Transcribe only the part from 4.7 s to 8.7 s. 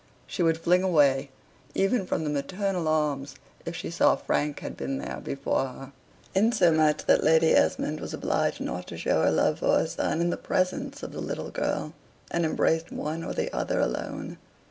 been there before her; insomuch that Lady Esmond was obliged